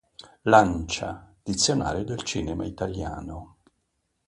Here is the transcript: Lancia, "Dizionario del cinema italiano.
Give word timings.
Lancia, 0.45 1.31
"Dizionario 1.43 2.03
del 2.03 2.23
cinema 2.23 2.65
italiano. 2.65 3.57